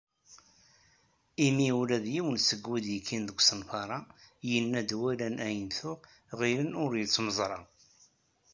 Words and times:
Imi 1.45 1.67
ula 1.79 1.97
d 2.03 2.05
yiwen 2.13 2.37
seg 2.47 2.61
wid 2.69 2.85
yekkin 2.93 3.23
deg 3.27 3.37
usenfar-a 3.39 3.99
yenna-d 4.51 4.91
walan 5.01 5.35
ayen 5.47 5.67
tuɣ 5.77 5.97
ɣilen 6.39 6.77
ur 6.83 6.91
yettmeẓra. 6.97 7.59